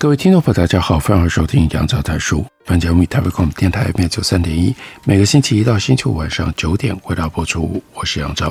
[0.00, 2.42] 各位听众朋友，大家好，欢迎收听杨照谈书。
[2.64, 7.82] 本节目以台北广播电台 FM 九三点一，每个星期一到星期五晚上九点为大家播出。
[7.92, 8.50] 我是杨照，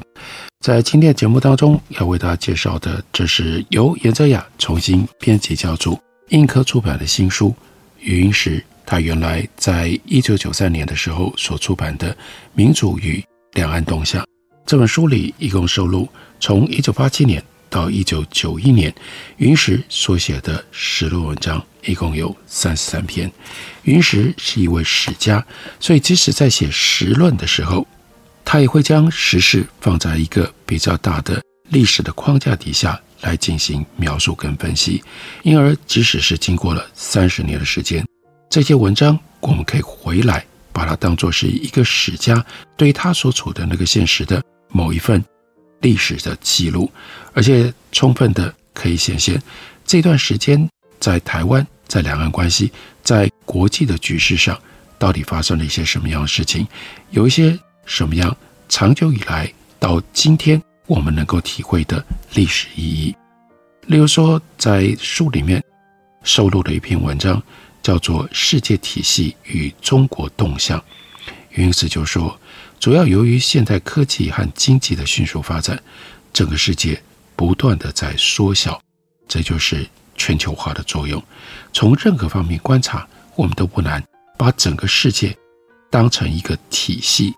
[0.60, 7.50] 在今天的节目当中要为大家介绍的，这是由颜泽雅重新编辑校注、印刻出版的新书
[7.98, 8.60] 《余英时》。
[8.86, 12.14] 他原来在一九九三年的时候所出版的
[12.54, 14.22] 《民主与两岸动向》
[14.68, 16.08] 这本书里，一共收录
[16.40, 17.44] 从一九八七年。
[17.70, 18.94] 到一九九一年，
[19.38, 23.32] 云石所写的实论文章一共有三十三篇。
[23.84, 25.46] 云石是一位史家，
[25.80, 27.88] 所以即使在写实论的时候，
[28.44, 35.04] 他也会将时事放在一个比较大的历史的框架底下来进行描述跟分析。
[35.44, 38.06] 因而，即使是经过了三十年的时间，
[38.50, 42.44] 这些文章我们可以回来把它当作是一个史家
[42.76, 45.24] 对他所处的那个现实的某一份。
[45.82, 46.92] 历史的记录，
[47.34, 49.42] 而且充分的可以显现
[49.86, 52.72] 这段时间在台湾、在两岸关系、
[53.04, 54.60] 在国际的局势上，
[54.98, 56.68] 到底发生了一些什么样的事情，
[57.12, 58.36] 有一些什么样
[58.68, 63.16] 长久以来到今天我们能够体会的历史意义。
[63.88, 65.64] 例如说，在书里面
[66.24, 67.42] 收录了一篇文章，
[67.82, 70.80] 叫做《世界体系与中国动向》，
[71.52, 72.40] 余英时就说。
[72.80, 75.78] 主要由于现代科技和经济的迅速发展，
[76.32, 77.02] 整个世界
[77.36, 78.82] 不断地在缩小，
[79.28, 79.86] 这就是
[80.16, 81.22] 全球化的作用。
[81.74, 84.02] 从任何方面观察，我们都不难
[84.38, 85.38] 把整个世界
[85.90, 87.34] 当成一个体系。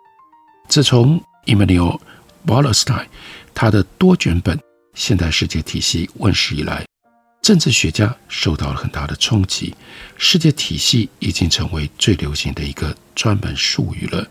[0.70, 2.00] 自从 Immanuel
[2.46, 3.08] Wallerstein
[3.54, 4.56] 他的多卷本
[4.94, 6.86] 《现代世界体系》问世以来，
[7.42, 9.76] 政治学家受到了很大的冲击。
[10.18, 14.24] 世界体系已经成为最流行的一个专门术语了。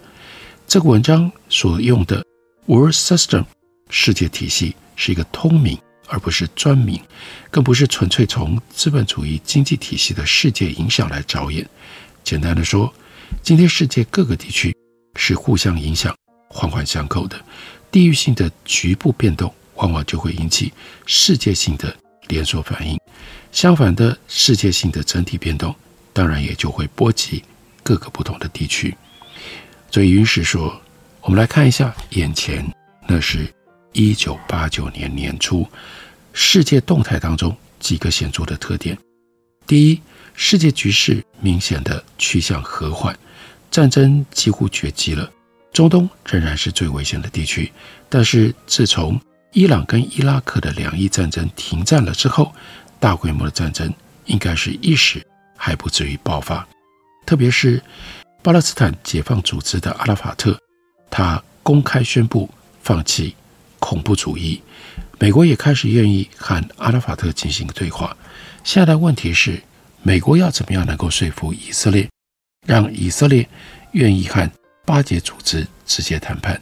[0.70, 2.24] 这个文章所用的
[2.66, 3.44] “world system”
[3.88, 5.76] 世界体系是一个通名，
[6.06, 7.02] 而不是专名，
[7.50, 11.68] 更不是纯粹从资本主义经济体系的世界影响来着眼。
[12.22, 12.94] 简单的说，
[13.42, 14.72] 今天世界各个地区
[15.16, 16.16] 是互相影响、
[16.48, 17.44] 环环相扣的。
[17.90, 20.72] 地域性的局部变动，往往就会引起
[21.04, 21.92] 世界性的
[22.28, 22.96] 连锁反应；
[23.50, 25.74] 相反的，世界性的整体变动，
[26.12, 27.42] 当然也就会波及
[27.82, 28.96] 各个不同的地区。
[29.90, 30.80] 所以，余英时说
[31.20, 32.64] ：“我们来看一下眼前，
[33.08, 33.52] 那是
[33.92, 35.66] 一九八九年年初
[36.32, 38.96] 世界动态当中几个显著的特点。
[39.66, 40.00] 第一，
[40.34, 43.18] 世界局势明显的趋向和缓，
[43.68, 45.28] 战争几乎绝迹了。
[45.72, 47.72] 中东仍然是最危险的地区，
[48.08, 49.20] 但是自从
[49.52, 52.54] 伊朗跟伊拉克的两伊战争停战了之后，
[53.00, 53.92] 大规模的战争
[54.26, 56.64] 应该是一时还不至于爆发，
[57.26, 57.82] 特别是。”
[58.42, 60.58] 巴勒斯坦解放组织的阿拉法特，
[61.10, 62.48] 他公开宣布
[62.82, 63.36] 放弃
[63.78, 64.62] 恐怖主义。
[65.18, 68.16] 美国也开始愿意和阿拉法特进行对话。
[68.64, 69.62] 现在的问题是，
[70.02, 72.08] 美国要怎么样能够说服以色列，
[72.66, 73.46] 让以色列
[73.92, 74.50] 愿意和
[74.86, 76.58] 巴解组织直接谈判？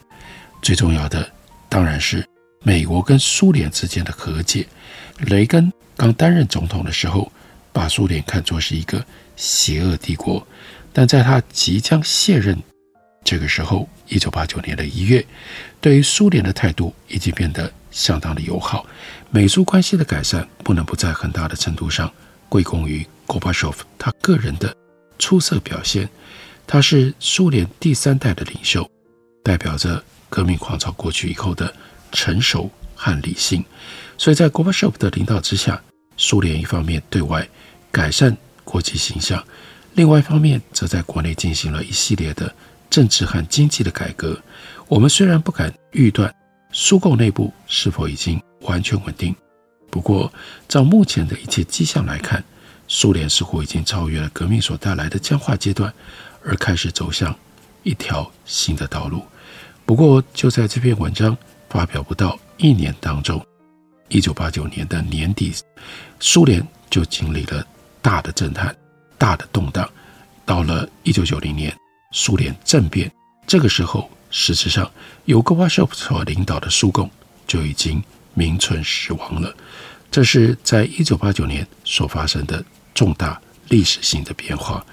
[0.61, 1.31] 最重要的
[1.69, 2.27] 当然是
[2.61, 4.67] 美国跟苏联之间的和解。
[5.19, 7.31] 雷根刚担任总统的时候，
[7.71, 9.01] 把苏联看作是一个
[9.37, 10.45] 邪恶帝国。
[10.91, 12.57] 但在他即将卸任
[13.23, 15.25] 这个时候，一九八九年的一月，
[15.79, 18.85] 对于苏联的态度已经变得相当的友好。
[19.29, 22.11] 美苏关系的改善不能不在很大的程度上
[22.47, 24.75] 归功于戈巴乔夫他个人的
[25.19, 26.09] 出色表现。
[26.65, 28.89] 他是苏联第三代的领袖，
[29.43, 31.73] 代表着革命狂潮过去以后的
[32.11, 33.63] 成熟和理性。
[34.17, 35.81] 所以在戈巴乔夫的领导之下，
[36.15, 37.47] 苏联一方面对外
[37.91, 39.43] 改善国际形象。
[39.99, 42.55] 另外一方面，则在国内进行了一系列的
[42.89, 44.41] 政治和经济的改革。
[44.87, 46.33] 我们虽然不敢预断
[46.71, 49.35] 苏共内部是否已经完全稳定，
[49.91, 50.31] 不过
[50.69, 52.41] 照目前的一切迹象来看，
[52.87, 55.93] 苏联似乎已经超越了革命所带来的僵化阶段，
[56.45, 57.37] 而开始走向
[57.83, 59.21] 一条新的道路。
[59.85, 61.37] 不过，就在这篇文章
[61.69, 63.45] 发表不到一年当中，
[64.07, 65.53] 一九八九年的年底，
[66.21, 67.67] 苏联就经历了
[68.01, 68.73] 大的震撼。
[69.19, 69.87] 大的动荡，
[70.45, 71.75] 到了一九九零年，
[72.11, 73.11] 苏联政变，
[73.45, 74.89] 这个时候，实质上
[75.25, 77.11] 由戈巴乔夫所领导的苏共
[77.45, 78.01] 就已经
[78.33, 79.53] 名存实亡了。
[80.09, 82.63] 这是在一九八九年所发生的
[82.95, 84.83] 重大历史性的变化。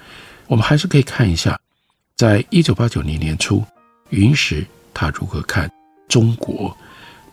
[0.45, 1.59] 我们还是可以看一下，
[2.15, 3.63] 在一九八九年年初，
[4.09, 5.71] 云石他如何看
[6.07, 6.75] 中国。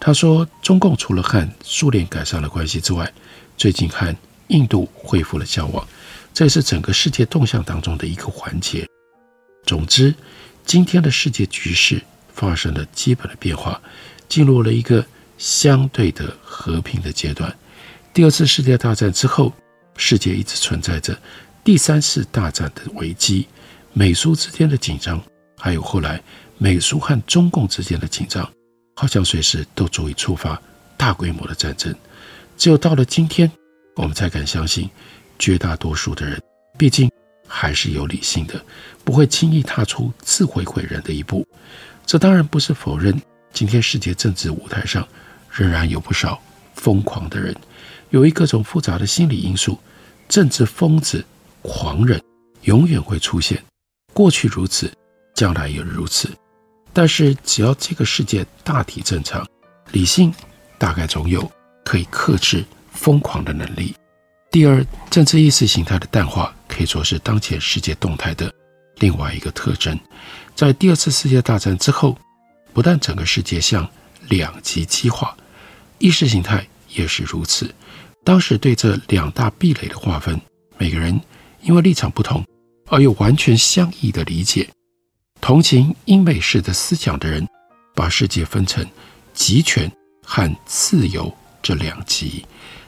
[0.00, 3.10] 他说，中共除了和苏联改善了关系之外，
[3.56, 4.14] 最近和
[4.48, 5.86] 印度恢复了交往，
[6.34, 8.84] 这是整个世界动向当中的一个环节。
[9.64, 10.12] 总之，
[10.66, 12.02] 今天的世界局势
[12.34, 13.80] 发生了基本的变化，
[14.28, 15.06] 进入了一个
[15.38, 17.56] 相对的和平的阶段。
[18.12, 19.52] 第二次世界大战之后，
[19.96, 21.16] 世界一直存在着
[21.62, 23.46] 第三次大战的危机，
[23.92, 25.22] 美苏之间的紧张，
[25.56, 26.20] 还有后来
[26.58, 28.50] 美苏和中共之间的紧张，
[28.96, 30.60] 好像随时都足以触发
[30.96, 31.94] 大规模的战争。
[32.58, 33.50] 只有到了今天，
[33.94, 34.90] 我们才敢相信，
[35.38, 36.40] 绝大多数的人
[36.78, 37.10] 毕竟
[37.46, 38.64] 还是有理性的，
[39.04, 41.46] 不会轻易踏出自毁毁人的一步。
[42.06, 43.20] 这当然不是否认，
[43.52, 45.06] 今天世界政治舞台上
[45.50, 46.40] 仍然有不少
[46.74, 47.54] 疯狂的人，
[48.10, 49.78] 由于各种复杂的心理因素，
[50.28, 51.24] 政治疯子、
[51.62, 52.20] 狂人
[52.62, 53.62] 永远会出现。
[54.12, 54.92] 过去如此，
[55.34, 56.28] 将来也如此。
[56.92, 59.46] 但是只要这个世界大体正常，
[59.92, 60.32] 理性
[60.78, 61.50] 大概总有
[61.84, 63.94] 可以克制疯狂的能力。
[64.54, 68.54] 第二，政治意识形态的淡化可以说是当前世界动态的
[68.98, 69.98] 另外一个特征。
[70.54, 72.16] 在第二次世界大战之后，
[72.72, 73.84] 不但整个世界向
[74.28, 75.36] 两极激化，
[75.98, 77.74] 意识形态也是如此。
[78.22, 80.40] 当时对这两大壁垒的划分，
[80.78, 81.20] 每个人
[81.62, 82.44] 因为立场不同
[82.86, 84.70] 而有完全相异的理解。
[85.40, 87.44] 同情英美式的思想的人，
[87.92, 88.88] 把世界分成
[89.32, 89.90] 集权
[90.22, 91.36] 和自由。
[91.60, 92.44] 这两极，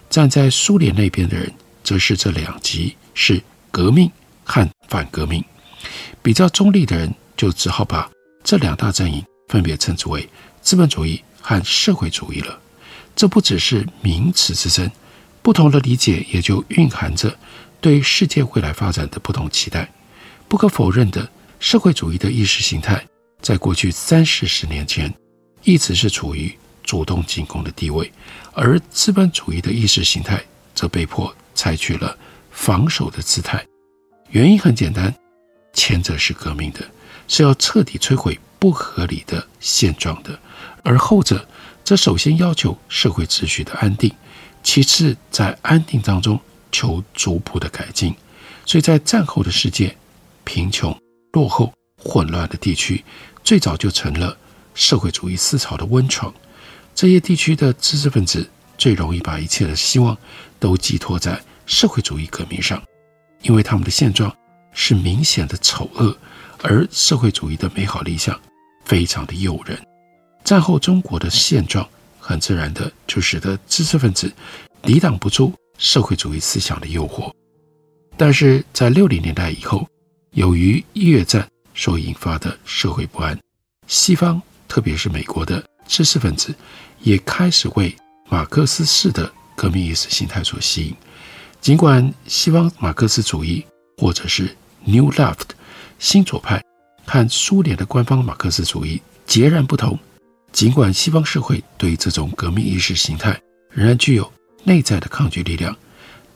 [0.08, 4.11] 站在苏联那边的人，则是这两极是革命
[4.44, 5.44] 和反革命。
[6.23, 8.11] 比较中立的人，就只好把
[8.43, 10.29] 这两大阵营分别称之为
[10.61, 12.58] 资本主义和社会主义了。
[13.14, 14.91] 这不只是名词之争，
[15.43, 17.37] 不同的理解也就蕴含着
[17.81, 19.91] 对世界未来发展的不同期待。
[20.49, 21.29] 不可否认的，
[21.61, 23.05] 社会主义的意识形态
[23.41, 25.12] 在过去三四十年前
[25.62, 26.52] 一直是处于
[26.87, 28.11] 主动进攻的地位，
[28.55, 30.43] 而资本主义的意识形态
[30.75, 32.17] 则被迫采取了
[32.50, 33.62] 防守的姿态。
[34.31, 35.15] 原因很简单，
[35.75, 36.81] 前者是革命的，
[37.29, 40.31] 是要彻底摧毁不合理的现状的；
[40.83, 41.47] 而后者
[41.85, 44.11] 则首先要求社会秩序的安定，
[44.62, 46.41] 其次在安定当中
[46.73, 48.15] 求逐步的改进。
[48.65, 49.97] 所以在战后的世界，
[50.44, 50.97] 贫穷、
[51.33, 51.73] 落后、
[52.03, 53.05] 混乱的地区，
[53.44, 54.37] 最早就成了
[54.75, 56.33] 社会主义思潮的温床。
[56.96, 58.48] 这些地区的知识分子
[58.78, 60.16] 最容易把一切的希望
[60.58, 62.82] 都寄托在社会主义革命上，
[63.43, 64.34] 因为他们的现状
[64.72, 66.16] 是明显的丑恶，
[66.62, 68.40] 而社会主义的美好理想
[68.87, 69.78] 非常的诱人。
[70.43, 71.87] 战后中国的现状
[72.19, 74.32] 很自然的就使得知识分子
[74.81, 77.31] 抵挡不住社会主义思想的诱惑。
[78.16, 79.87] 但是在六零年代以后，
[80.31, 83.38] 由于越战所引发的社会不安，
[83.87, 86.55] 西方特别是美国的知识分子。
[87.03, 87.94] 也开始为
[88.29, 90.97] 马克思式的革命意识形态所吸引。
[91.61, 93.65] 尽管西方马克思主义
[93.99, 95.50] 或者是 New Left
[95.99, 96.62] 新左派
[97.05, 99.97] 和苏联的官方马克思主义截然不同，
[100.52, 103.40] 尽管西方社会对这种革命意识形态
[103.71, 104.33] 仍然具有
[104.64, 105.76] 内在的抗拒力量，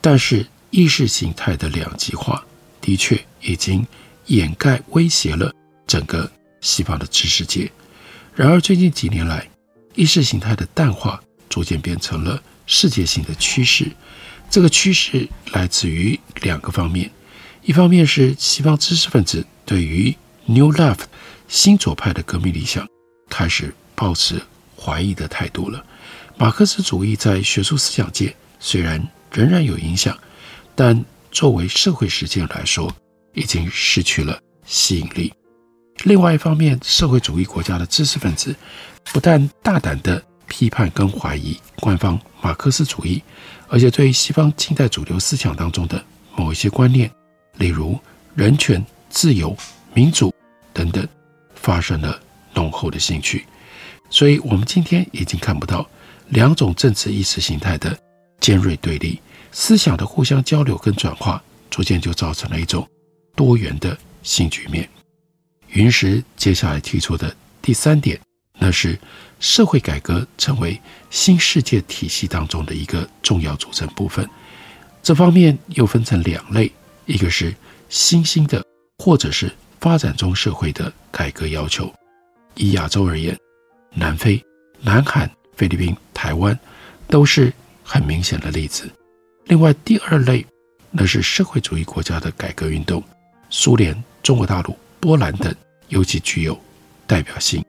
[0.01, 2.45] 但是意识形态的两极化
[2.81, 3.85] 的确已经
[4.27, 5.53] 掩盖威胁了
[5.87, 6.31] 整个
[6.61, 7.71] 西方的知识界。
[8.41, 9.47] 然而最近几年来，
[9.95, 13.87] 意识形态的淡化逐渐变成了世界性的趋势。
[14.49, 17.11] 这个趋势来自于两个方面：
[17.61, 20.17] 一方面是西方知识分子对于
[20.47, 21.01] New Left
[21.49, 22.89] 新左派的革命理想
[23.29, 24.41] 开始抱持
[24.75, 25.85] 怀疑的态度了。
[26.39, 30.19] 马克思主义在学术思想界虽然仍然有影响，
[30.75, 32.91] 但作为社会实践来说，
[33.35, 35.31] 已经失去了吸引力。
[36.05, 38.55] 另外一方面，社会主义国家的知识分子。
[39.13, 43.23] 不但大胆地批判跟怀疑官方马克思主义，
[43.69, 46.03] 而且对西方近代主流思想当中的
[46.37, 47.11] 某一些观念，
[47.57, 47.99] 例如
[48.35, 49.57] 人权、自由、
[49.95, 50.33] 民主
[50.73, 51.07] 等等，
[51.55, 52.21] 发生了
[52.55, 53.47] 浓厚的兴趣。
[54.11, 55.89] 所以，我们今天已经看不到
[56.29, 57.99] 两种政治意识形态的
[58.39, 62.87] 尖锐对立，思想的互相交流跟转化，逐渐就造成了一种
[63.35, 64.89] 多元的新局面。
[65.73, 68.21] 云石接下来提出的第三点。
[68.63, 68.99] 那是
[69.39, 74.29] 社会改革成为新世界体系当中的一个重要组成部分。
[75.03, 76.71] 这方面又分成两类：
[77.07, 77.55] 一个是
[77.89, 78.63] 新兴的，
[78.99, 79.51] 或者是
[79.81, 81.91] 发展中社会的改革要求。
[82.55, 83.35] 以亚洲而言，
[83.95, 84.45] 南非、
[84.83, 86.59] 南韩、菲律宾、台湾
[87.09, 87.51] 都是
[87.83, 88.91] 很明显的例子。
[89.47, 90.45] 另外，第二类
[90.91, 93.03] 那是社会主义国家的改革运动，
[93.49, 95.53] 苏联、中国大陆、波兰等
[95.89, 96.59] 尤其具有
[97.07, 97.65] 代表性。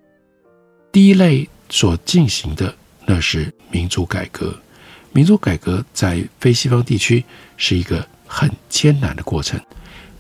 [0.92, 4.54] 第一类所进行的那是民主改革，
[5.14, 7.24] 民主改革在非西方地区
[7.58, 9.60] 是一个很艰难的过程。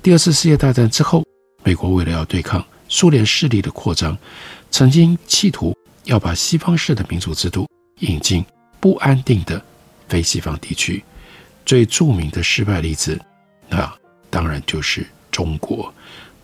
[0.01, 1.24] 第二次世界大战之后，
[1.63, 4.18] 美国为了要对抗苏联势力的扩张，
[4.72, 5.75] 曾经企图
[6.06, 8.44] 要把西方式的民主制度引进
[8.80, 9.63] 不安定的
[10.08, 11.03] 非西方地区。
[11.63, 13.20] 最著名的失败例子，
[13.70, 13.94] 那
[14.30, 15.94] 当然就是中国。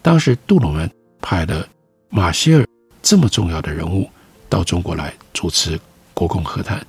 [0.07, 0.89] 当时杜鲁门
[1.21, 1.67] 派了
[2.07, 2.65] 马歇尔
[3.03, 4.09] 这么重要的人物
[4.47, 5.77] 到中国来主持
[6.13, 6.81] 国共和谈，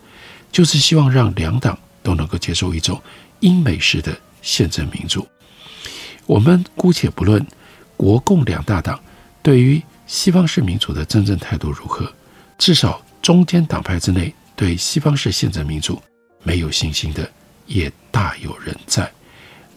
[0.52, 3.02] 就是希望让两党都能够接受一种
[3.40, 5.26] 英美式的宪政民主。
[6.26, 7.44] 我们姑且不论
[7.96, 9.00] 国共两大党
[9.42, 12.08] 对于西方式民主的真正态度如何，
[12.56, 16.00] 至少中间党派之内对西方式宪政民主
[16.44, 17.28] 没有信心的
[17.66, 19.10] 也大有人在。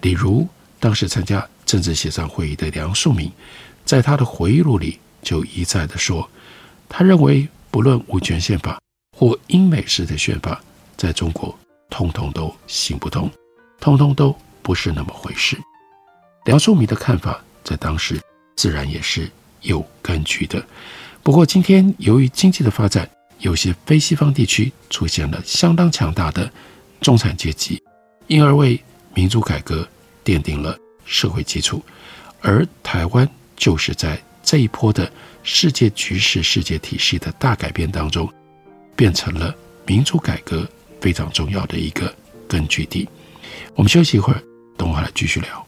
[0.02, 0.48] 例如，
[0.80, 3.32] 当时参加政治协商会议的梁漱溟，
[3.86, 6.30] 在他的回忆录里就一再地说，
[6.90, 8.78] 他认为不论五权宪法
[9.18, 10.62] 或英美式的宪法，
[10.98, 11.58] 在中国
[11.90, 13.32] 通通都行不通，
[13.80, 15.58] 通通都不是那么回事。
[16.44, 18.20] 梁漱溟的看法在当时
[18.58, 20.62] 自然也是有根据的。
[21.24, 23.10] 不过今天由于经济的发展，
[23.40, 26.52] 有些非西方地区出现了相当强大的
[27.00, 27.82] 中产阶级，
[28.28, 28.78] 因而为
[29.14, 29.88] 民主改革
[30.26, 30.78] 奠定了
[31.12, 31.84] 社会基础。
[32.40, 35.12] 而台湾就是在这一波的
[35.44, 38.28] 世界局势、世界体系的大改变当中，
[38.96, 39.54] 变成了
[39.86, 40.68] 民主改革
[41.00, 42.12] 非常重要的一个
[42.48, 43.08] 根据地。
[43.76, 44.42] 我们休息一会儿，
[44.78, 45.68] 等会儿来继续聊。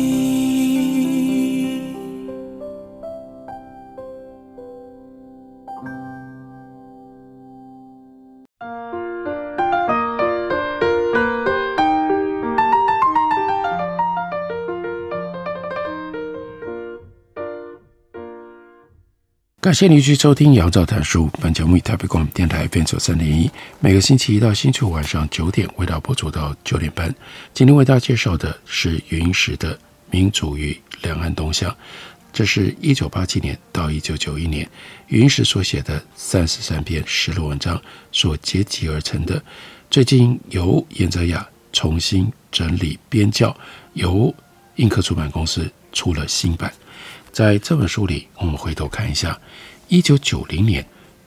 [19.71, 21.27] 感谢您继续收听《杨照谈书》。
[21.39, 23.49] 本节目以台北广播电台 FM 三点一，
[23.79, 27.15] 每个星期一到星期五晚上九点为大家播出到九点半。
[27.53, 29.73] 今天为大家介绍的是云石的
[30.09, 31.71] 《民主与两岸动向》，
[32.33, 34.69] 这是一九八七年到一九九一年
[35.07, 39.41] 云石所写的三十三篇实录文章所结集而成的。
[39.89, 43.55] 最近由颜泽雅重新整理编校，
[43.93, 44.35] 由
[44.75, 46.69] 印刻出版公司出了新版。
[47.31, 49.39] 在这本书里，我们回头看一下，
[49.87, 50.85] 一九九零年，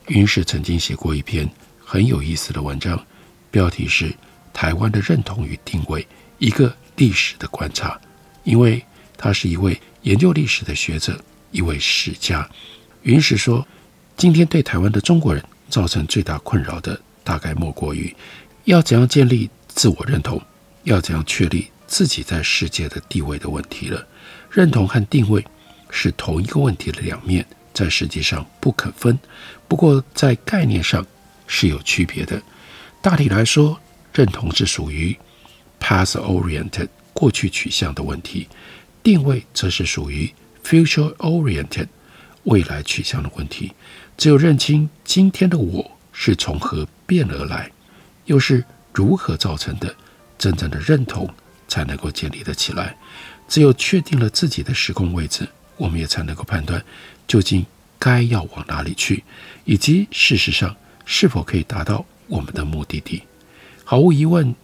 [0.09, 1.49] 余英时曾经写过一篇
[1.83, 3.03] 很有意思的文章，
[3.51, 4.11] 标题是
[4.53, 6.07] 《台湾的认同与定位：
[6.39, 7.89] 一个历史的观察》。
[8.43, 8.85] 因为
[9.17, 11.19] 他是一位研究历史的学者，
[11.51, 12.47] 一位史家。
[13.03, 13.67] 余英时说，
[14.15, 18.15] 今天对台湾的中国人造成最大困扰的，大概莫过于
[18.65, 20.43] 要怎样建立自我认同，
[20.83, 24.07] 要怎样确立自己在世界的地位的问题了。
[24.51, 25.43] 认同和定位。
[25.97, 29.17] 是同一个问题的两面，在实际上不可分。
[29.69, 31.07] 不过在概念上
[31.47, 32.43] 是有区别的。
[33.01, 33.81] 大体来说，
[34.13, 35.17] 认同是属于
[35.79, 38.49] past-oriented 过去取向的问题，
[39.05, 40.35] 定位则是属于
[40.65, 41.87] future-oriented
[42.43, 43.73] 未来取向的问题。
[44.17, 47.71] 只有认清今天的我是从何变而来，
[48.25, 49.95] 又是如何造成的，
[50.37, 51.33] 真正的认同
[51.69, 52.97] 才能够建立得起来。
[53.47, 55.47] 只有确定了自己的时空位置，
[55.77, 56.83] 我们也才能够判断
[57.27, 57.65] 究竟
[57.99, 59.25] 该要往哪里去，
[59.65, 63.23] 以及事实上是否可以达到我们的目的地。
[63.85, 64.55] 毫无疑问，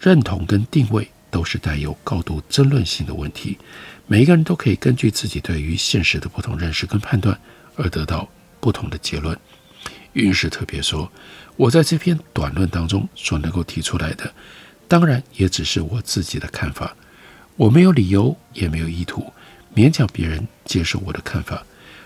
[0.00, 3.58] 认同跟定位都是带有高度争论性的问题。
[4.06, 7.38] 每一个人都可以根据自己对于现实的不同认识跟判断
[7.76, 8.28] 而得到
[8.60, 9.38] 不同的结论。
[10.12, 11.10] 云石特别说
[11.56, 14.32] ：“我在这篇短论当中所能够提出来的，
[14.86, 16.94] 当然也只是我自己的看法。
[17.56, 19.32] 我没有理由，也没有意图
[19.74, 21.64] 勉强别人接受我的看法。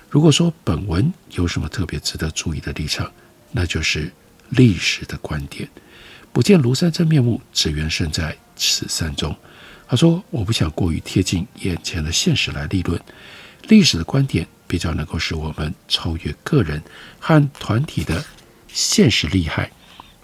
[0.09, 3.11] 如果说本文有什么特别值得注意的立场，
[3.53, 4.11] 那就是
[4.49, 5.69] 历史的观点。
[6.33, 9.37] 不见庐山真面目，只缘身在此山中。”
[9.87, 13.01] 他说：“我不想过于贴近眼前的现实来立论，
[13.69, 16.83] 历史的观点。”比较能够使我们超越个人
[17.19, 18.23] 和团体的
[18.69, 19.73] 现实利害，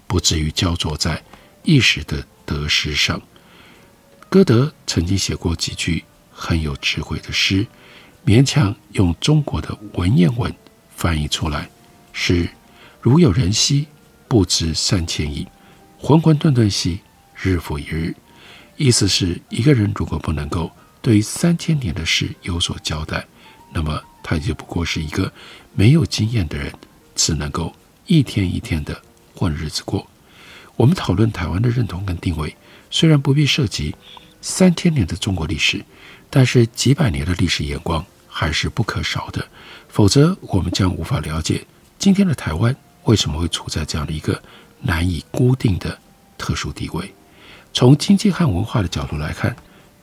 [0.07, 1.25] 不至于焦灼在
[1.63, 3.23] 一时的得失上。
[4.29, 7.67] 歌德曾经写过几句很有智慧的诗，
[8.26, 10.53] 勉强用中国的文言文
[10.95, 11.71] 翻译出来
[12.12, 12.49] 是
[13.00, 13.87] ：“如有人兮，
[14.26, 15.47] 不知三千亿；
[15.99, 17.00] 浑浑沌沌兮，
[17.35, 18.14] 日复一日。”
[18.76, 23.25] 意思是一个人如果不能够对三千年的事有所交代，
[23.73, 24.03] 那么。
[24.26, 25.31] 他就不过是一个
[25.75, 26.73] 没有经验的人，
[27.14, 27.76] 只能够
[28.07, 29.03] 一天一天的
[29.35, 30.09] 混日子过。
[30.76, 32.57] 我们讨论台湾的认同跟定位，
[32.91, 33.95] 虽然不必涉及
[34.41, 35.85] 三千年的中国历史，
[36.35, 39.47] 但是几百年的历史眼光还是不可少的。
[39.88, 41.64] 否则，我们将无法了解
[41.97, 42.75] 今天的台湾
[43.05, 44.43] 为什么会处在这样的一个
[44.81, 45.97] 难以固定的
[46.37, 47.14] 特殊地位。
[47.73, 49.55] 从经济和文化的角度来看，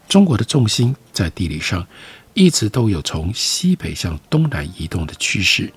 [0.08, 1.86] 中国的重心在地理上。
[2.34, 5.70] 一直都有从西北向东南移动的趋势。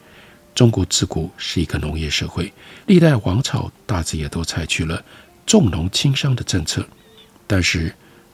[0.54, 2.52] 中国自古是一个农业社会，
[2.86, 5.04] 历代王朝大致也都采取了
[5.44, 6.86] 重农轻商的政策。
[7.48, 7.92] 但是，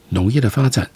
[0.09, 0.87] 农业的发展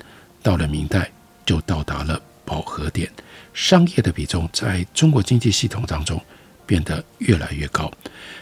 [0.44, 1.12] 到了明代
[1.46, 3.12] 就到达了饱和点，
[3.54, 6.20] 商业的比重在中国经济系统当中
[6.66, 7.92] 变得越来越高。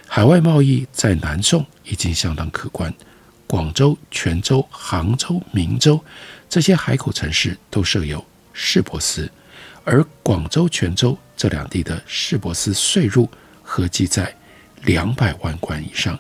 [0.08, 2.94] 海外贸易在南宋已经相当可观，
[3.46, 6.00] 广州、泉州、杭州、明州
[6.50, 8.24] 这些海口城市都设有。
[8.56, 9.28] 市舶司，
[9.84, 13.28] 而广州、泉州这两地的市舶司税入
[13.64, 14.32] 合计在
[14.84, 16.20] 两百万贯以上，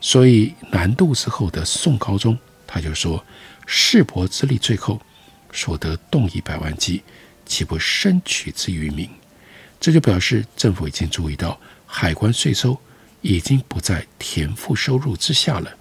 [0.00, 3.24] 所以南渡之后的宋高宗他就说
[3.66, 5.00] ：“市舶之力最厚，
[5.52, 7.02] 所得动以百万计，
[7.46, 9.08] 岂不深取之于民？”
[9.78, 12.80] 这就表示政府已经注意到海关税收
[13.20, 15.72] 已经不在田赋收入之下了。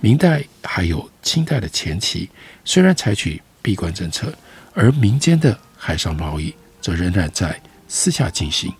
[0.00, 2.28] 明代还有清代的前期，
[2.64, 4.32] 虽然采取闭关政策。
[4.76, 8.74] 而民间的海上贸易则仍然在私下进行。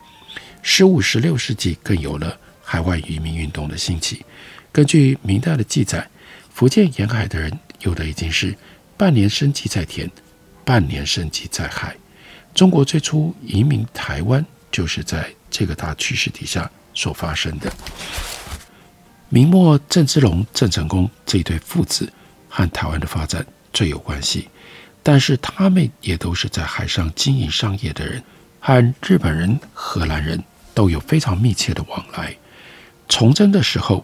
[0.60, 4.26] 十五、十六世纪更有了海外移民运动的兴起。
[4.72, 6.10] 根据明代的记载，
[6.52, 8.56] 福建沿海的人有的已经是
[8.96, 10.10] 半年生计在田，
[10.64, 11.94] 半年升级在海。
[12.54, 17.72] 中国最初移民台湾，就是在这个大趋势底下所发生的。
[19.28, 22.12] 明末郑芝龙、郑成功这一对父子
[22.48, 24.48] 和台湾的发展最有关系。
[25.02, 28.22] 但是他们也都是在海上经营商业的人，
[28.58, 32.34] 和日本人、荷兰人都有非常密切的往来。
[33.06, 34.02] 崇祯的时候，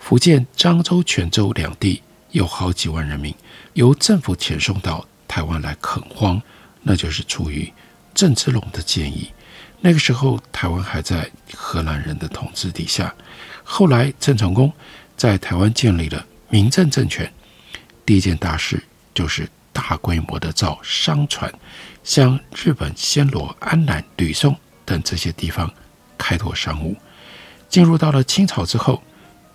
[0.00, 3.32] 福建漳州、泉州两地有好几万人民
[3.74, 6.42] 由政府遣送到台湾来垦荒，
[6.82, 7.72] 那就是出于
[8.12, 9.30] 郑芝龙的建议。
[9.80, 13.14] 那个时候，台湾还在荷兰人的统治底下。
[13.62, 14.72] 后来，郑成功
[15.16, 17.32] 在台湾建立了明郑政权，
[18.04, 18.82] 第一件大事
[19.14, 19.48] 就是。
[19.72, 21.50] 大规模的造商船，
[22.02, 25.72] 向日本、暹罗、安南、吕宋等这些地方
[26.18, 26.96] 开拓商务。
[27.68, 29.00] 进入到了清朝之后，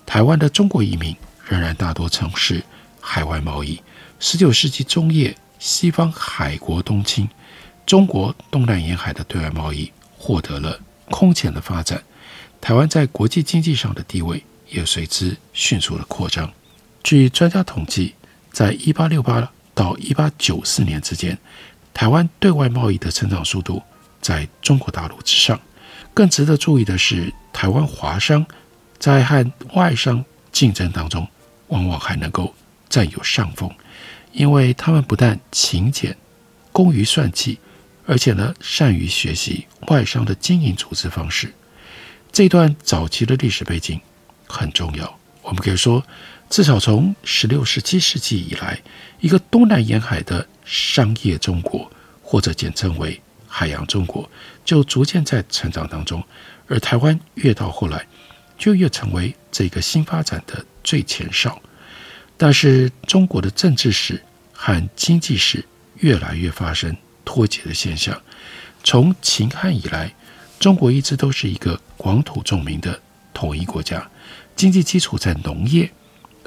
[0.05, 2.63] 台湾的中国移民仍然大多从事
[3.01, 3.79] 海外贸易。
[4.17, 7.27] 十九世纪中叶，西方海国东侵，
[7.87, 12.03] 中国东南沿海的对外贸易获得了空前的发展。
[12.61, 16.47] 台湾在国际经济上的地位也随之迅速的扩张。
[17.03, 18.13] 据专家统计，
[18.51, 21.35] 在一八六八到一八九四年之间，
[21.95, 23.81] 台湾对外贸易的成长速度
[24.21, 25.59] 在中国大陆之上。
[26.13, 28.45] 更值得注意的是，台湾华商
[28.99, 31.27] 在和外商竞争当中，
[31.69, 32.53] 往往还能够
[32.87, 33.67] 占有上风，
[34.35, 36.15] 因为他们不但勤俭、
[36.73, 37.57] 工于算计，
[38.05, 41.53] 而且呢，善于学习外商的经营组织方式。
[42.33, 43.99] 这段早期的历史背景
[44.45, 46.05] 很重要，我们可以说。
[46.47, 48.79] 至少从十六、十七世纪以来，
[49.19, 51.89] 一个东南沿海的商业中国，
[52.21, 54.29] 或者简称为海洋中国，
[54.63, 56.23] 就逐渐在成长当中。
[56.67, 58.05] 而台湾越到后来，
[58.59, 61.59] 就越成为这个新发展的最前哨。
[62.37, 64.21] 但是中国的政治史
[64.51, 65.63] 和经济史
[65.99, 68.21] 越来越发生脱节的现象。
[68.83, 70.13] 从秦汉以来，
[70.59, 72.99] 中国一直都是一个广土重民的
[73.33, 74.07] 统一国家，
[74.55, 75.89] 经济基础在农业，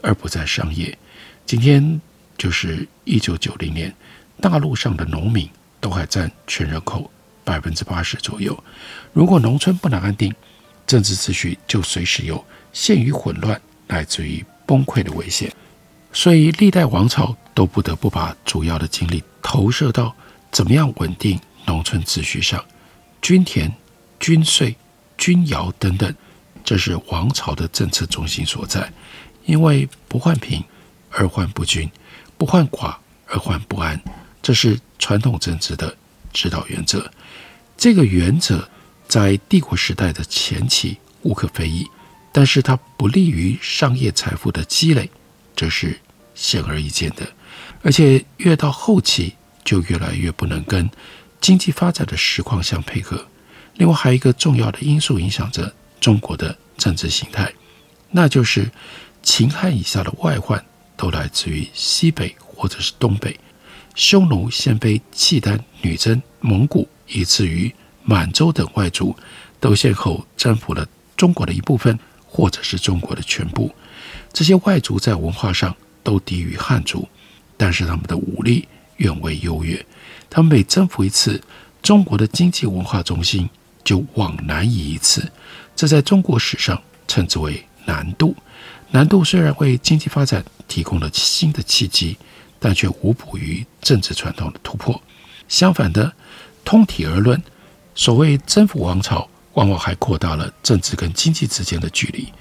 [0.03, 0.97] 而不在商业。
[1.45, 2.01] 今天
[2.37, 3.95] 就是一九九零年，
[4.41, 5.49] 大陆上的农民
[5.81, 7.11] 都还占全人口
[7.45, 8.57] 百分之八十左右。
[9.13, 10.33] 如果农村不能安定，
[10.87, 15.53] 政治秩序就随时有陷于混乱乃至于崩溃的危险。
[16.13, 20.15] 所以历代王朝都不得不把主要的精力投射到
[20.51, 22.65] 怎么样稳定农村秩序上，
[23.23, 23.73] 均田、
[24.19, 24.75] 均税、
[25.17, 26.15] 均徭等等，
[26.65, 28.93] 这是王朝的政策中心所在。
[29.45, 30.63] 因为不患贫。
[31.11, 31.91] 而患不均，
[32.37, 32.95] 不患寡
[33.27, 33.99] 而患不安，
[34.43, 35.97] 这是传统政治的
[36.35, 37.11] 指导原则。
[37.79, 38.69] 这个原则
[39.09, 41.87] 在帝国时代的前期无可非议，
[42.31, 45.11] 但是它不利于商业财富的积累，
[45.59, 45.99] 这是
[46.37, 47.27] 显而易见的。
[47.83, 50.89] 而且越到后期，就越来越不能跟
[51.41, 53.27] 经济发展的实况相配合。
[53.75, 57.53] 另外还有一个重要的因素影响着中国的政治形态，
[58.13, 58.71] 那就是
[59.25, 60.65] 秦汉以下的外患。
[61.01, 63.39] 都来自于西北或者是东北，
[63.95, 69.17] 匈奴、鲜卑、契丹、女真、蒙古，以至于满洲等外族，
[69.61, 70.85] 都先后征服了
[71.17, 73.73] 中国的一部分，或者是中国的全部。
[74.33, 77.09] 这些外族在文化上都低于汉族，
[77.57, 79.85] 但是他们的武力远为优越。
[80.31, 81.41] 他们每征服一次，
[81.83, 83.49] 中国的经济文化中心
[83.83, 85.31] 就往南移一次。
[85.75, 88.35] 这在中国史上称之为南渡。
[88.91, 92.17] 南渡虽然为经济发展提供了新的契机，
[92.59, 95.01] 但却无补于政治传统的突破。
[95.47, 96.13] 相反的，
[96.65, 97.43] 通体而论，
[97.95, 102.33] 所谓征服王朝，往往还扩大了政治跟经济之间的距离。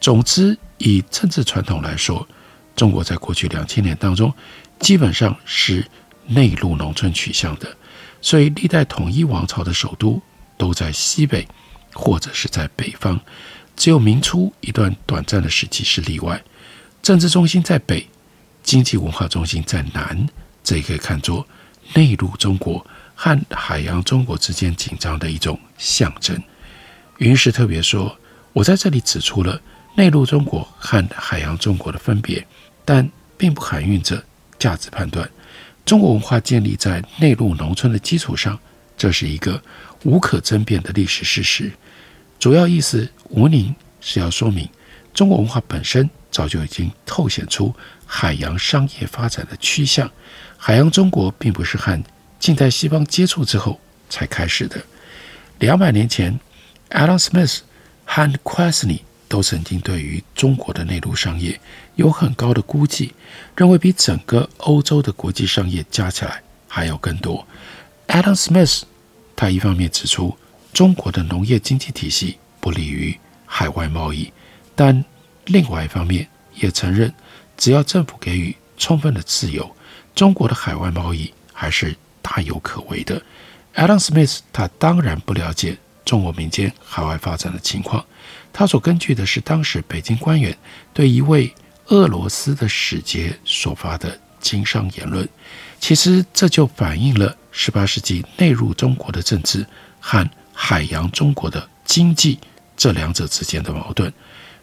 [0.00, 2.28] 总之，以政治传统来说，
[2.76, 4.32] 中国在过去两千年当中，
[4.78, 5.84] 基本上是
[6.26, 7.74] 内陆农村取向的，
[8.20, 10.20] 所以历代统一王朝的首都
[10.58, 11.48] 都在西北，
[11.94, 13.18] 或者是在北方。
[13.74, 16.40] 只有明初一段短暂的时期是例外，
[17.02, 18.06] 政治中心在北，
[18.62, 20.28] 经济文化中心在南，
[20.62, 21.46] 这也可以看作
[21.94, 26.38] 内陆中国和海洋中国之间紧张的一种象征。
[27.18, 28.14] 云石特别说
[28.52, 29.58] ：“我在这里指出了
[29.96, 32.44] 内陆中国和海洋中国的分别，
[32.84, 34.22] 但并不含蕴着
[34.58, 35.28] 价值判断。
[35.84, 38.58] 中国文化建立在内陆农村的基础上，
[38.96, 39.62] 这是一个
[40.02, 41.70] 无可争辩的历史事实。”
[42.40, 44.68] 主要意思无宁是要说明，
[45.14, 47.72] 中国文化本身早就已经透显出
[48.04, 50.10] 海洋商业发展的趋向。
[50.56, 52.02] 海洋中国并不是和
[52.40, 53.80] 近代西方接触之后
[54.10, 54.82] 才开始的。
[55.60, 56.38] 两百年前
[56.90, 57.60] ，Adam Smith
[58.04, 61.58] 和 Quesney 都曾经对于中国的内陆商业
[61.96, 63.12] 有很高的估计，
[63.56, 67.46] 认为比整个欧洲的国际商业加起来还要更多。
[68.06, 68.82] Adam Smith
[69.34, 70.36] 他一方面指出，
[70.72, 74.32] 中国的农业经济体系不利于海外贸易，
[74.74, 75.04] 但
[75.46, 77.12] 另外一方面也承认，
[77.56, 79.74] 只要政府给予充分的自由，
[80.14, 83.20] 中国的海外贸易还是大有可为的。
[83.74, 88.04] Adam Smith 他当然不了解中国民间海外发展的情况，
[88.54, 90.56] 他所根据的是当时北京官员
[90.94, 91.52] 对一位
[91.88, 95.28] 俄罗斯的使节所发的经商言论。
[95.80, 99.66] 其实这就反映了十八世纪内陆中国的政治
[99.98, 102.38] 和海洋中国的经济，
[102.76, 104.10] 这两者之间的矛盾，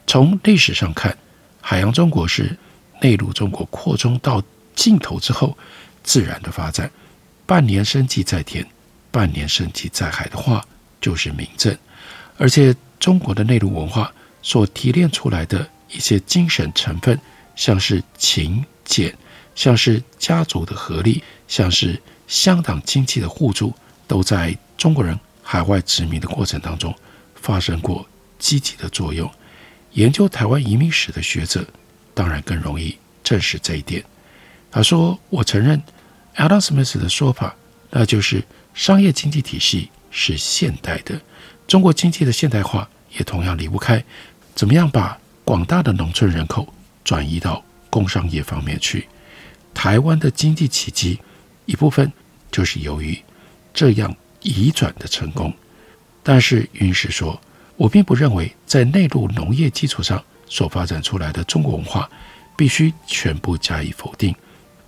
[0.07, 1.15] 从历史上看，
[1.59, 2.57] 海洋中国是
[3.01, 4.41] 内陆中国扩充到
[4.73, 5.55] 尽头之后
[6.01, 6.89] 自然的发展。
[7.45, 8.65] 半年生计在田，
[9.11, 10.65] 半年生计在海的话，
[11.01, 11.77] 就是明证。
[12.37, 17.19] 而且中国的内陆文化所提炼出来的一些精神成分，
[17.55, 19.13] 像是勤俭，
[19.55, 23.73] 像是家族的合力，像是乡党经济的互助，
[24.07, 25.19] 都在中国人。
[25.43, 26.95] 海外殖民的过程当中，
[27.35, 28.07] 发生过
[28.39, 29.29] 积极的作用。
[29.93, 31.65] 研究台湾移民史的学者，
[32.13, 34.01] 当然更容易证实这一点。
[34.71, 35.81] 他说：“我承认
[36.37, 37.53] Adam Smith 的说法，
[37.89, 38.41] 那就是
[38.73, 41.19] 商业经济体系是现代的，
[41.71, 44.03] 中国经济的现代化也同样离不开
[44.53, 46.67] 怎么样把广大的农村人口
[47.01, 49.07] 转移到工商业方面去。
[49.73, 51.17] 台湾的经济奇迹，
[51.65, 52.11] 一部分
[52.51, 53.17] 就是由于
[53.73, 55.53] 这样。”移转的成功，
[56.23, 57.39] 但是云石说
[57.77, 62.09] ：“我并不认为在内陆农业基础上所发展出来的中国文化
[62.57, 64.35] 必须全部加以否定。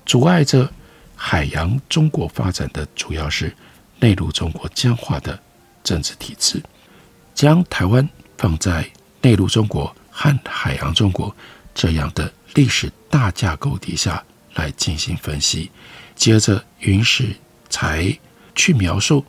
[0.07, 0.69] 阻碍着
[1.15, 3.55] 海洋中国发展的主要是
[3.99, 5.39] 内陆中国僵化的
[5.83, 6.61] 政治体制。
[7.43, 8.89] 将台湾放在
[9.21, 11.35] 内陆中国和海洋中国
[11.75, 15.69] 这样的历史大架构底下来进行分析，
[16.15, 17.35] 接着云石
[17.69, 18.17] 才
[18.55, 19.25] 去描述、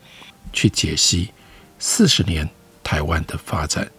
[0.53, 1.33] 去解析
[1.81, 2.49] 四十年
[2.85, 3.91] 台湾的发展，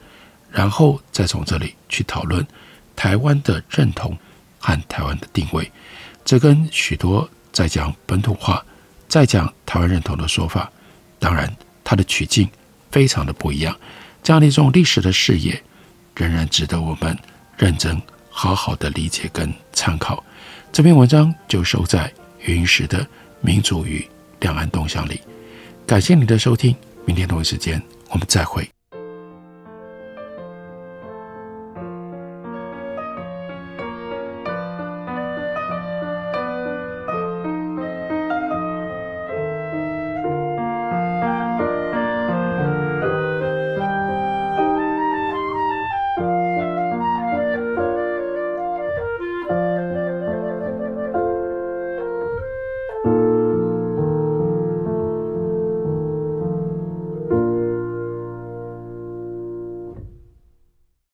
[0.50, 2.48] 然后再从这里去讨论
[2.96, 4.18] 台湾的认同
[4.60, 5.70] 和台湾的定位。
[6.24, 8.66] 这跟许多在讲本土化、
[9.10, 10.72] 在讲台湾认同的说法，
[11.20, 12.50] 当然它的取径
[12.90, 13.78] 非常的不一样。
[14.26, 15.62] 这样的一种历史的视野，
[16.16, 17.16] 仍然值得我们
[17.60, 20.24] 认真、好好的理解跟参考。
[20.72, 23.04] 这篇文章就收在云石的
[23.40, 24.04] 《民主与
[24.40, 25.22] 两岸动向》里。
[25.86, 28.68] 感谢你的收听，明天同一时间我们再会。